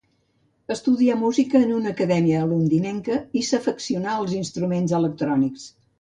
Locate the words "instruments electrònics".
4.39-5.69